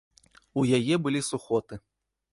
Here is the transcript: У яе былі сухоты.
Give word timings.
У 0.61 0.63
яе 0.79 0.95
былі 1.05 1.21
сухоты. 1.31 1.75